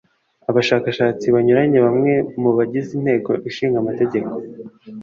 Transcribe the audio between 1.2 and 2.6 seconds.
banyuranye bamwe mu